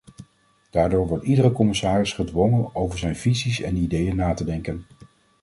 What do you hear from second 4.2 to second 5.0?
te denken.